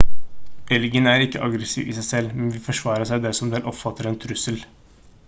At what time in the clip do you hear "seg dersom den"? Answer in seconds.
3.11-3.71